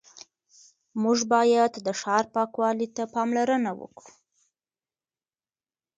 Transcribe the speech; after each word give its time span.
موږ 1.01 1.19
باید 1.33 1.73
د 1.85 1.87
ښار 2.01 2.25
پاکوالي 2.35 2.87
ته 2.95 3.03
پاملرنه 3.13 3.71
وکړو 3.79 4.11